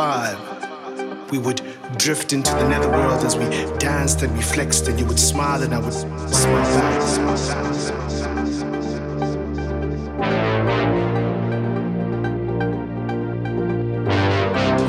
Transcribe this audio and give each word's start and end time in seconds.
vibe. 0.00 1.30
We 1.30 1.38
would 1.38 1.60
drift 1.98 2.32
into 2.32 2.52
the 2.52 2.66
netherworld 2.66 3.22
as 3.22 3.36
we 3.36 3.44
danced 3.78 4.22
and 4.22 4.34
we 4.34 4.42
flexed, 4.42 4.88
and 4.88 4.98
you 4.98 5.04
would 5.04 5.18
smile, 5.18 5.62
and 5.62 5.74
I 5.74 5.78
would 5.78 5.92
smile 5.92 6.64
back. 6.76 7.00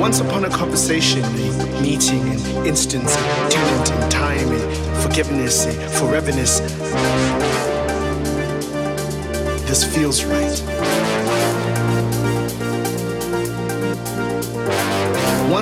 Once 0.00 0.20
upon 0.20 0.46
a 0.46 0.50
conversation, 0.50 1.22
a 1.24 1.80
meeting, 1.82 2.22
an 2.34 2.66
instance, 2.66 3.14
a 3.14 3.48
tenant 3.50 3.90
in 3.90 4.10
time, 4.10 4.48
and 4.48 5.02
forgiveness, 5.02 5.66
and 5.66 5.76
foreverness, 5.98 6.60
this 9.68 9.84
feels 9.94 10.24
right. 10.24 10.91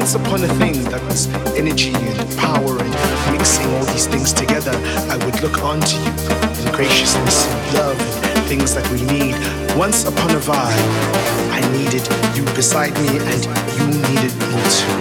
once 0.01 0.15
upon 0.15 0.43
a 0.43 0.49
thing 0.55 0.83
that 0.85 1.03
was 1.05 1.29
energy 1.61 1.93
and 1.93 2.39
power 2.39 2.79
and 2.81 2.91
mixing 3.37 3.67
all 3.75 3.85
these 3.93 4.07
things 4.07 4.33
together, 4.33 4.73
I 5.13 5.17
would 5.27 5.43
look 5.43 5.63
onto 5.63 5.95
you 5.99 6.09
in 6.65 6.73
graciousness 6.73 7.47
and 7.47 7.75
love 7.75 8.01
and 8.25 8.47
things 8.47 8.75
that 8.75 8.89
we 8.93 9.03
need. 9.13 9.37
Once 9.77 10.07
upon 10.07 10.31
a 10.31 10.41
vibe, 10.41 10.89
I 11.53 11.61
needed 11.77 12.01
you 12.35 12.45
beside 12.57 12.95
me 12.95 13.09
and 13.21 13.45
you 13.77 13.87
needed 14.09 14.33
me 14.41 14.57
too. 14.73 14.97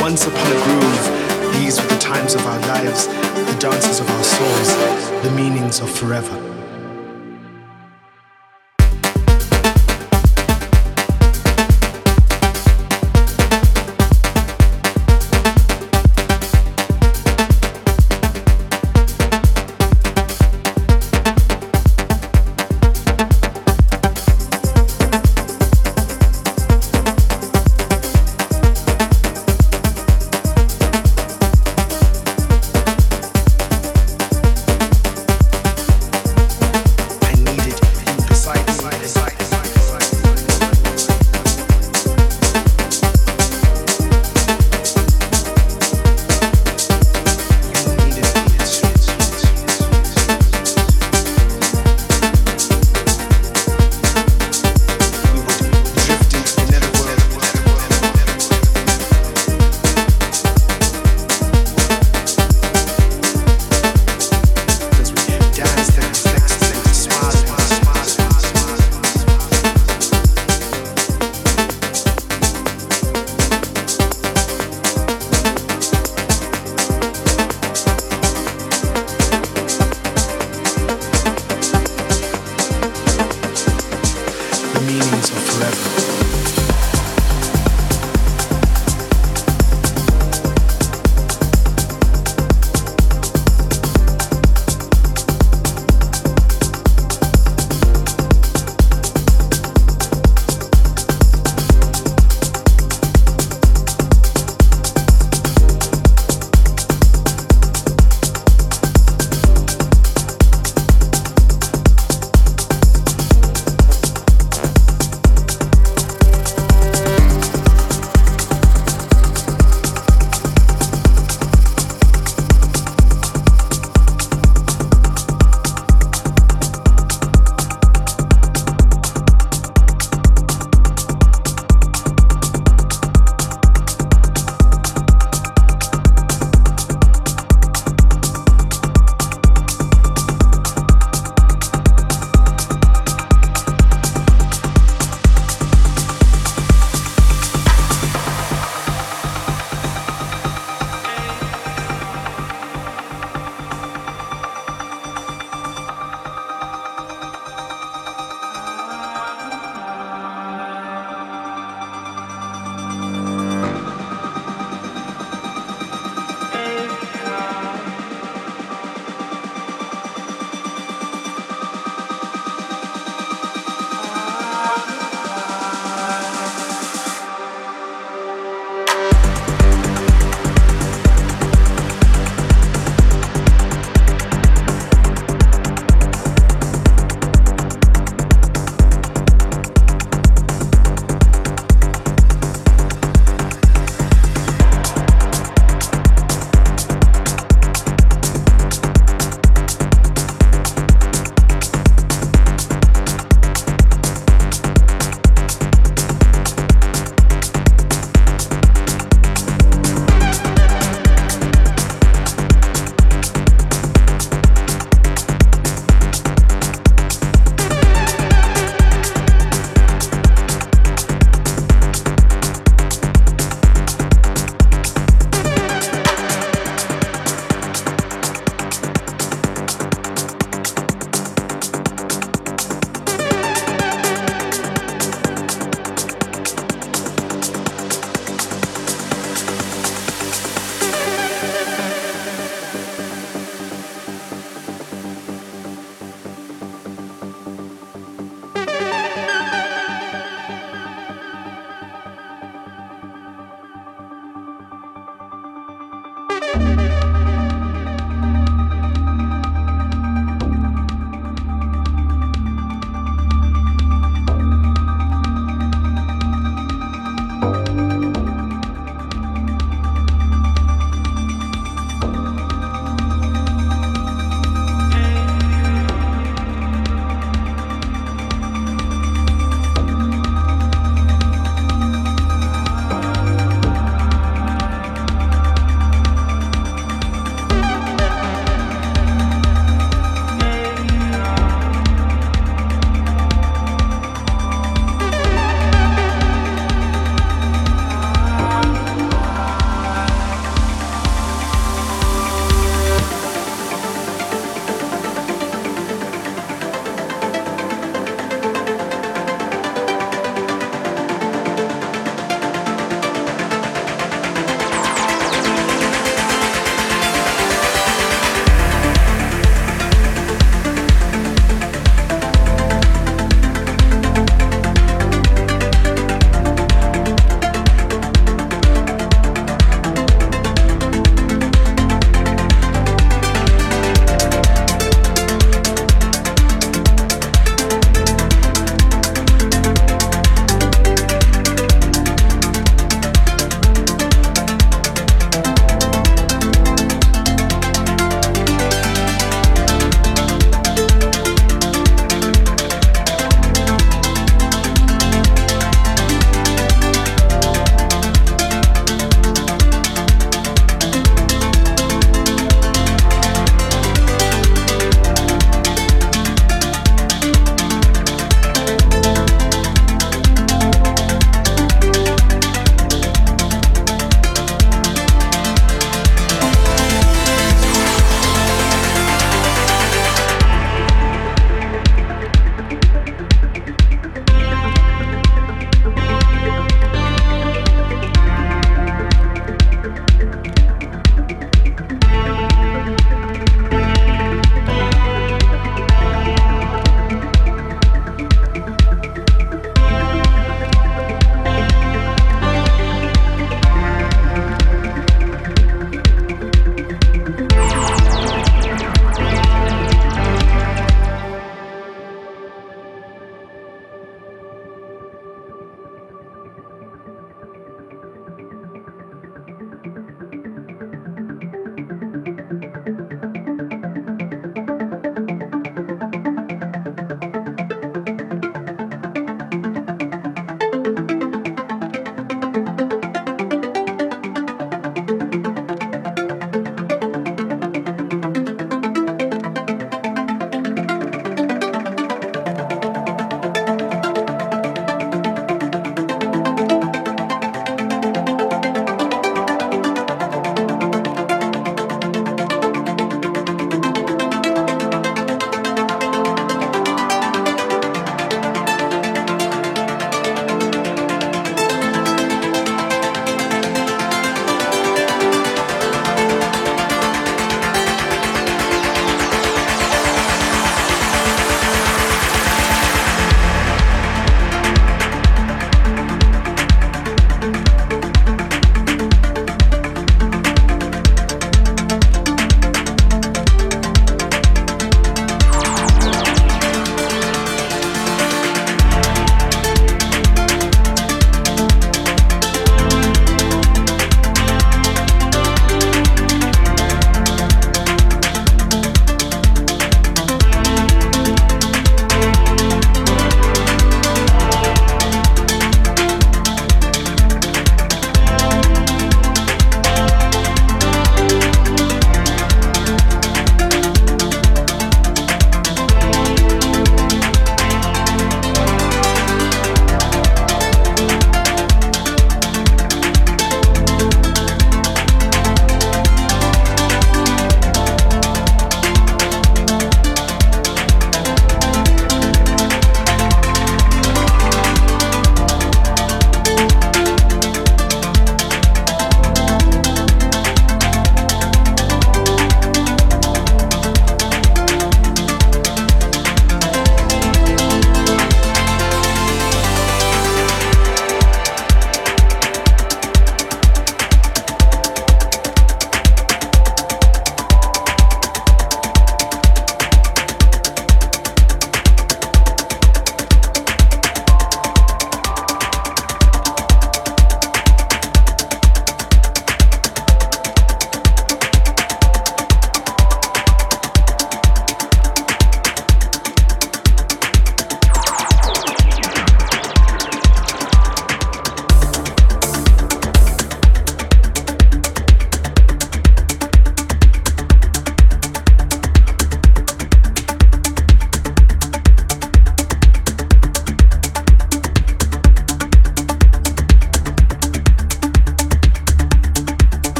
Once 0.00 0.28
upon 0.30 0.46
a 0.46 0.58
groove, 0.62 1.06
these 1.58 1.82
were 1.82 1.88
the 1.88 1.98
times 1.98 2.36
of 2.36 2.46
our 2.46 2.60
lives, 2.68 3.08
the 3.08 3.56
dances 3.58 3.98
of 3.98 4.08
our 4.08 4.22
souls, 4.22 5.22
the 5.24 5.32
meanings 5.34 5.80
of 5.80 5.90
forever. 5.90 6.55